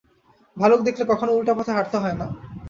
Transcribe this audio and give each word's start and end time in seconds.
ভালুক 0.57 0.81
দেখলে 0.87 1.03
কখনও 1.05 1.35
উল্টো 1.37 1.53
পথে 1.57 1.71
হাঁটতে 1.73 1.97
হয় 1.97 2.15
না। 2.15 2.27